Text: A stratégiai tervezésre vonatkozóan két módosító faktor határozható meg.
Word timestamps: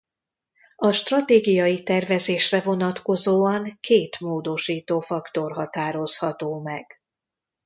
A 0.75 0.91
stratégiai 0.91 1.83
tervezésre 1.83 2.61
vonatkozóan 2.61 3.77
két 3.79 4.19
módosító 4.19 4.99
faktor 4.99 5.51
határozható 5.53 6.59
meg. 6.61 7.01